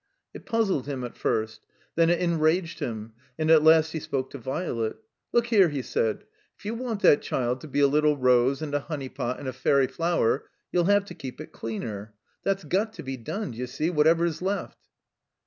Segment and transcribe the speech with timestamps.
[0.33, 1.61] It puzzled him at first;
[1.93, 4.95] then it enraged him; and at last he spoke to Violet.
[5.31, 6.23] "Look here," he said,
[6.57, 9.53] "if you want that diild to be a Little Rose and a Hone3rix>t and a
[9.53, 12.15] Fairy Flower, you'll have to keep it cleaner.
[12.41, 14.87] That's got to be done, d'you see, whatever 's left."